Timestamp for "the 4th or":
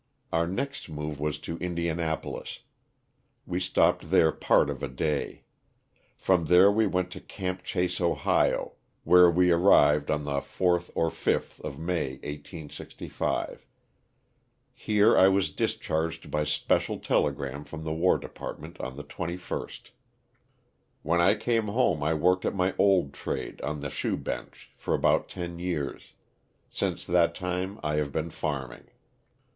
10.23-11.11